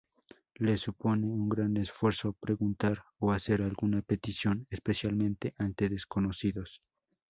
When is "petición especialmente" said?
4.01-5.53